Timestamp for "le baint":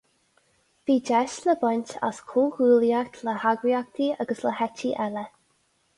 1.49-1.93